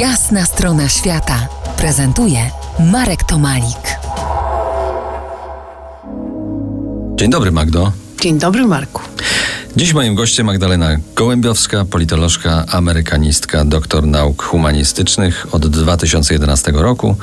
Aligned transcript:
Jasna 0.00 0.44
strona 0.44 0.88
świata 0.88 1.48
prezentuje 1.76 2.50
Marek 2.92 3.24
Tomalik. 3.24 3.98
Dzień 7.14 7.30
dobry, 7.30 7.52
Magdo. 7.52 7.92
Dzień 8.20 8.38
dobry, 8.38 8.66
Marku. 8.66 9.02
Dziś 9.76 9.92
moim 9.92 10.14
gościem 10.14 10.46
Magdalena 10.46 10.96
Gołębiowska, 11.14 11.84
politolożka, 11.84 12.64
amerykanistka, 12.72 13.64
doktor 13.64 14.06
nauk 14.06 14.42
humanistycznych 14.42 15.46
od 15.52 15.66
2011 15.66 16.72
roku. 16.74 17.16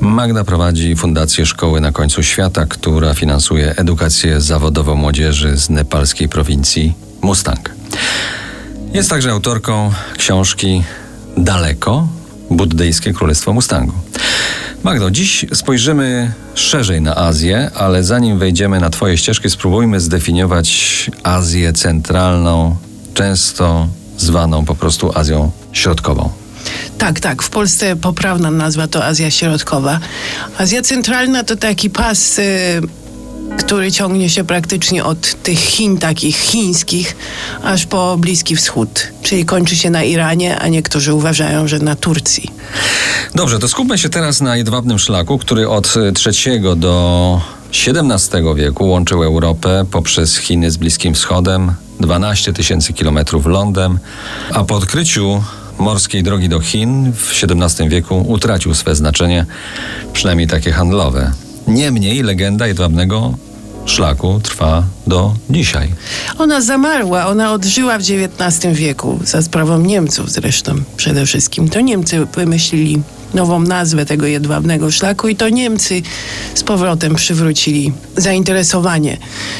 Magda 0.00 0.44
prowadzi 0.44 0.96
Fundację 0.96 1.46
Szkoły 1.46 1.80
na 1.80 1.92
końcu 1.92 2.22
świata, 2.22 2.66
która 2.66 3.14
finansuje 3.14 3.74
edukację 3.76 4.40
zawodową 4.40 4.94
młodzieży 4.94 5.56
z 5.56 5.70
nepalskiej 5.70 6.28
prowincji 6.28 6.94
Mustang. 7.22 7.70
Jest 8.92 9.10
także 9.10 9.30
autorką 9.30 9.92
książki 10.18 10.82
Daleko 11.36 12.08
buddyjskie 12.50 13.12
królestwo 13.12 13.52
Mustangu. 13.52 13.92
Magdo, 14.82 15.10
dziś 15.10 15.46
spojrzymy 15.54 16.32
szerzej 16.54 17.00
na 17.00 17.16
Azję, 17.16 17.70
ale 17.74 18.04
zanim 18.04 18.38
wejdziemy 18.38 18.80
na 18.80 18.90
Twoje 18.90 19.18
ścieżki, 19.18 19.50
spróbujmy 19.50 20.00
zdefiniować 20.00 21.10
Azję 21.22 21.72
centralną, 21.72 22.76
często 23.14 23.88
zwaną 24.18 24.64
po 24.64 24.74
prostu 24.74 25.18
Azją 25.18 25.50
Środkową. 25.72 26.30
Tak, 26.98 27.20
tak. 27.20 27.42
W 27.42 27.50
Polsce 27.50 27.96
poprawna 27.96 28.50
nazwa 28.50 28.88
to 28.88 29.04
Azja 29.04 29.30
Środkowa. 29.30 30.00
Azja 30.58 30.82
Centralna 30.82 31.44
to 31.44 31.56
taki 31.56 31.90
pas, 31.90 32.38
y, 32.38 32.42
który 33.58 33.92
ciągnie 33.92 34.30
się 34.30 34.44
praktycznie 34.44 35.04
od 35.04 35.42
tych 35.42 35.58
Chin 35.58 35.98
takich 35.98 36.36
chińskich, 36.36 37.16
aż 37.62 37.86
po 37.86 38.16
Bliski 38.18 38.56
Wschód. 38.56 39.08
Czyli 39.22 39.44
kończy 39.44 39.76
się 39.76 39.90
na 39.90 40.02
Iranie, 40.02 40.58
a 40.58 40.68
niektórzy 40.68 41.14
uważają, 41.14 41.68
że 41.68 41.78
na 41.78 41.96
Turcji. 41.96 42.50
Dobrze, 43.34 43.58
to 43.58 43.68
skupmy 43.68 43.98
się 43.98 44.08
teraz 44.08 44.40
na 44.40 44.56
jedwabnym 44.56 44.98
szlaku, 44.98 45.38
który 45.38 45.68
od 45.68 45.94
III 45.96 46.60
do 46.76 47.40
XVII 47.86 48.54
wieku 48.56 48.88
łączył 48.88 49.22
Europę 49.22 49.84
poprzez 49.90 50.38
Chiny 50.38 50.70
z 50.70 50.76
Bliskim 50.76 51.14
Wschodem, 51.14 51.72
12 52.00 52.52
tysięcy 52.52 52.92
kilometrów 52.92 53.46
lądem, 53.46 53.98
a 54.52 54.64
po 54.64 54.74
odkryciu 54.74 55.42
morskiej 55.78 56.22
drogi 56.22 56.48
do 56.48 56.60
Chin 56.60 57.12
w 57.12 57.44
XVII 57.44 57.88
wieku 57.88 58.24
utracił 58.28 58.74
swe 58.74 58.94
znaczenie, 58.94 59.46
przynajmniej 60.12 60.48
takie 60.48 60.72
handlowe. 60.72 61.32
Niemniej 61.66 62.22
legenda 62.22 62.66
jedwabnego 62.66 63.34
szlaku 63.86 64.40
trwa 64.42 64.82
do 65.06 65.34
dzisiaj. 65.50 65.88
Ona 66.38 66.60
zamarła, 66.60 67.26
ona 67.26 67.52
odżyła 67.52 67.98
w 67.98 68.02
XIX 68.02 68.76
wieku, 68.78 69.18
za 69.24 69.42
sprawą 69.42 69.80
Niemców 69.80 70.30
zresztą 70.30 70.74
przede 70.96 71.26
wszystkim. 71.26 71.68
To 71.68 71.80
Niemcy 71.80 72.26
wymyślili 72.34 73.02
nową 73.34 73.60
nazwę 73.60 74.06
tego 74.06 74.26
jedwabnego 74.26 74.90
szlaku 74.90 75.28
i 75.28 75.36
to 75.36 75.48
Niemcy 75.48 76.02
z 76.54 76.62
powrotem 76.62 77.14
przywrócili 77.14 77.92
zainteresowanie 78.16 79.16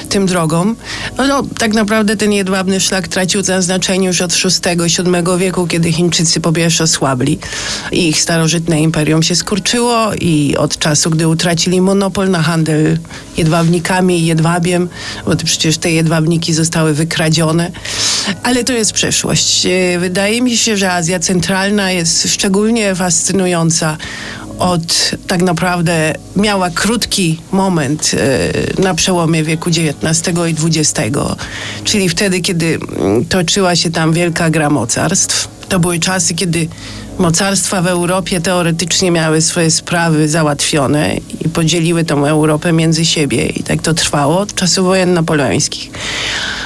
tym 0.09 0.27
drogą. 0.27 0.75
No, 1.19 1.27
no 1.27 1.43
tak 1.59 1.75
naprawdę 1.75 2.17
ten 2.17 2.33
jedwabny 2.33 2.81
szlak 2.81 3.09
tracił 3.09 3.43
na 3.49 3.63
znaczeniu 3.63 4.07
już 4.07 4.21
od 4.21 4.33
VI-VII 4.33 5.39
wieku, 5.39 5.67
kiedy 5.67 5.93
Chińczycy 5.93 6.41
po 6.41 6.53
pierwsze 6.53 6.85
osłabli 6.85 7.39
i 7.93 8.09
ich 8.09 8.21
starożytne 8.21 8.81
imperium 8.81 9.23
się 9.23 9.37
skurczyło 9.37 10.15
i 10.21 10.57
od 10.57 10.79
czasu, 10.79 11.11
gdy 11.11 11.29
utracili 11.29 11.81
monopol 11.81 12.31
na 12.31 12.43
handel 12.43 12.99
jedwabnikami 13.37 14.21
i 14.21 14.27
jedwabiem, 14.27 14.89
bo 15.27 15.37
przecież 15.37 15.79
te 15.79 15.91
jedwabniki 15.91 16.55
zostały 16.55 16.95
wykradzione. 16.95 17.71
Ale 18.43 18.65
to 18.65 18.73
jest 18.73 18.93
przeszłość. 18.93 19.67
E, 19.67 19.99
wydaje 19.99 20.43
mi 20.43 20.57
się, 20.57 20.77
że 20.77 20.93
Azja 20.93 21.19
Centralna 21.19 21.91
jest 21.91 22.29
szczególnie 22.33 22.95
fascynująca 22.95 23.97
od 24.59 25.11
tak 25.27 25.43
naprawdę 25.43 26.15
miała 26.37 26.71
krótki 26.71 27.41
moment 27.53 28.11
e, 28.79 28.83
na 28.83 28.95
przełomie 28.95 29.45
wieku 29.45 29.71
XIX 29.71 30.39
i 30.51 30.79
XX, 30.79 31.19
czyli 31.85 32.09
wtedy, 32.09 32.41
kiedy 32.41 32.79
mm, 32.99 33.25
toczyła 33.25 33.77
się 33.77 33.91
tam 33.91 34.13
wielka 34.13 34.51
gra 34.51 34.71
mocarstw. 34.71 35.49
To 35.69 35.81
były 35.81 35.99
czasy, 35.99 36.35
kiedy 36.35 36.69
mocarstwa 37.19 37.83
w 37.83 37.87
Europie 37.87 38.41
teoretycznie 38.41 39.11
miały 39.11 39.41
swoje 39.43 39.71
sprawy 39.71 40.29
załatwione 40.29 41.17
i 41.45 41.49
podzieliły 41.49 42.05
tą 42.05 42.27
Europę 42.27 42.73
między 42.73 43.05
siebie. 43.05 43.47
I 43.47 43.63
tak 43.63 43.83
to 43.83 43.95
trwało 43.95 44.39
od 44.39 44.55
czasów 44.55 44.85
wojen 44.85 45.15
napoleońskich. 45.15 45.91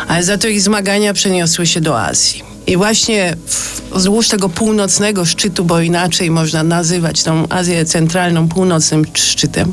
Ale 0.09 0.23
za 0.23 0.39
to 0.39 0.49
ich 0.49 0.63
zmagania 0.63 1.15
przeniosły 1.15 1.67
się 1.67 1.81
do 1.81 2.01
Azji. 2.01 2.43
I 2.67 2.77
właśnie 2.77 3.37
wzdłuż 3.95 4.29
tego 4.29 4.49
północnego 4.49 5.25
szczytu, 5.25 5.65
bo 5.65 5.81
inaczej 5.81 6.31
można 6.31 6.63
nazywać 6.63 7.23
tą 7.23 7.49
Azję 7.49 7.85
Centralną 7.85 8.49
północnym 8.49 9.07
szczytem, 9.15 9.73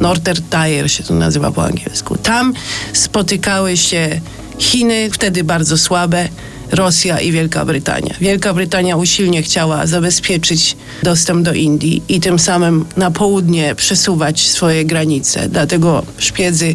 Northern 0.00 0.42
się 0.86 1.04
to 1.04 1.14
nazywa 1.14 1.50
po 1.50 1.64
angielsku. 1.64 2.18
Tam 2.18 2.52
spotykały 2.92 3.76
się 3.76 4.20
Chiny, 4.58 5.10
wtedy 5.12 5.44
bardzo 5.44 5.78
słabe, 5.78 6.28
Rosja 6.72 7.20
i 7.20 7.32
Wielka 7.32 7.64
Brytania. 7.64 8.14
Wielka 8.20 8.54
Brytania 8.54 8.96
usilnie 8.96 9.42
chciała 9.42 9.86
zabezpieczyć 9.86 10.76
dostęp 11.02 11.44
do 11.44 11.52
Indii 11.52 12.02
i 12.08 12.20
tym 12.20 12.38
samym 12.38 12.84
na 12.96 13.10
południe 13.10 13.74
przesuwać 13.74 14.48
swoje 14.48 14.84
granice. 14.84 15.48
Dlatego 15.48 16.02
szpiedzy 16.18 16.74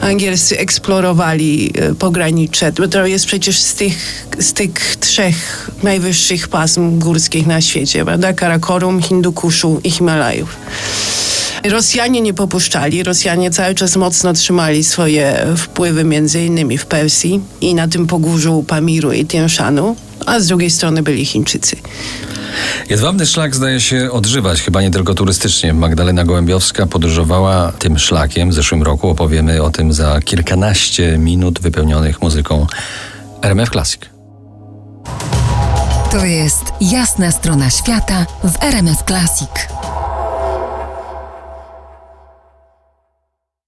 angielscy 0.00 0.58
eksplorowali 0.58 1.72
e, 1.74 1.94
pogranicze. 1.94 2.72
To 2.72 3.06
jest 3.06 3.26
przecież 3.26 3.58
z 3.58 3.74
tych, 3.74 4.26
z 4.38 4.52
tych 4.52 4.96
trzech 4.96 5.70
najwyższych 5.82 6.48
pasm 6.48 6.98
górskich 6.98 7.46
na 7.46 7.60
świecie, 7.60 8.04
prawda? 8.04 8.32
Karakorum, 8.32 9.02
Hindukuszu 9.02 9.80
i 9.84 9.90
Himalajów. 9.90 10.56
Rosjanie 11.70 12.20
nie 12.20 12.34
popuszczali. 12.34 13.02
Rosjanie 13.02 13.50
cały 13.50 13.74
czas 13.74 13.96
mocno 13.96 14.32
trzymali 14.32 14.84
swoje 14.84 15.46
wpływy 15.56 16.04
między 16.04 16.44
innymi 16.44 16.78
w 16.78 16.86
Persji 16.86 17.40
i 17.60 17.74
na 17.74 17.88
tym 17.88 18.06
pogórzu 18.06 18.64
Pamiru 18.68 19.12
i 19.12 19.26
Tianshanu, 19.26 19.96
a 20.26 20.40
z 20.40 20.46
drugiej 20.46 20.70
strony 20.70 21.02
byli 21.02 21.26
Chińczycy. 21.26 21.76
Jedwabny 22.90 23.26
szlak 23.26 23.56
zdaje 23.56 23.80
się 23.80 24.10
odżywać, 24.10 24.62
chyba 24.62 24.82
nie 24.82 24.90
tylko 24.90 25.14
turystycznie. 25.14 25.74
Magdalena 25.74 26.24
Gołębiowska 26.24 26.86
podróżowała 26.86 27.72
tym 27.72 27.98
szlakiem 27.98 28.50
w 28.50 28.54
zeszłym 28.54 28.82
roku. 28.82 29.08
Opowiemy 29.08 29.62
o 29.62 29.70
tym 29.70 29.92
za 29.92 30.20
kilkanaście 30.20 31.18
minut 31.18 31.60
wypełnionych 31.60 32.22
muzyką 32.22 32.66
RMF 33.42 33.70
Classic. 33.70 34.00
To 36.10 36.24
jest 36.24 36.64
jasna 36.80 37.30
strona 37.30 37.70
świata 37.70 38.26
w 38.44 38.62
RMF 38.64 39.02
Classic. 39.06 39.71